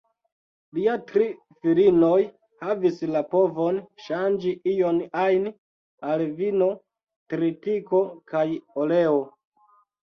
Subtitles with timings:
[0.75, 1.25] Lia tri
[1.65, 2.15] filinoj
[2.63, 5.47] havis la povon ŝanĝi ion-ajn
[6.11, 6.75] al vino,
[7.37, 8.47] tritiko kaj
[8.85, 9.19] oleo.